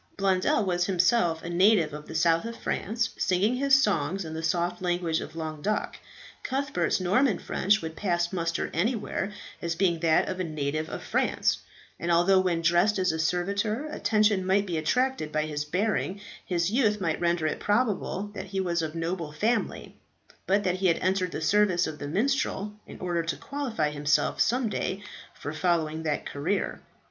Blondel 0.17 0.65
was 0.65 0.87
himself 0.87 1.43
a 1.43 1.49
native 1.51 1.93
of 1.93 2.07
the 2.07 2.15
south 2.15 2.43
of 2.45 2.57
France, 2.57 3.11
singing 3.19 3.57
his 3.57 3.83
songs 3.83 4.25
in 4.25 4.33
the 4.33 4.41
soft 4.41 4.81
language 4.81 5.19
of 5.21 5.35
Languedoc. 5.35 5.95
Cuthbert's 6.41 6.99
Norman 6.99 7.37
French 7.37 7.83
would 7.83 7.95
pass 7.95 8.33
muster 8.33 8.71
anywhere 8.73 9.31
as 9.61 9.75
being 9.75 9.99
that 9.99 10.27
of 10.27 10.39
a 10.39 10.43
native 10.43 10.89
of 10.89 11.03
France; 11.03 11.59
and 11.99 12.11
although 12.11 12.39
when 12.39 12.63
dressed 12.63 12.97
as 12.97 13.11
a 13.11 13.19
servitor 13.19 13.87
attention 13.91 14.43
might 14.43 14.65
be 14.65 14.75
attracted 14.75 15.31
by 15.31 15.43
his 15.45 15.65
bearing, 15.65 16.19
his 16.43 16.71
youth 16.71 16.99
might 16.99 17.21
render 17.21 17.45
it 17.45 17.59
probable 17.59 18.31
that 18.33 18.45
he 18.45 18.59
was 18.59 18.81
of 18.81 18.95
noble 18.95 19.31
family, 19.31 19.93
but 20.47 20.63
that 20.63 20.77
he 20.77 20.87
had 20.87 20.97
entered 20.97 21.31
the 21.31 21.41
service 21.41 21.85
of 21.85 21.99
the 21.99 22.07
minstrel 22.07 22.73
in 22.87 22.99
order 22.99 23.21
to 23.21 23.37
qualify 23.37 23.91
himself 23.91 24.41
some 24.41 24.67
day 24.67 25.03
for 25.35 25.53
following 25.53 26.01
that 26.01 26.25
career. 26.25 26.81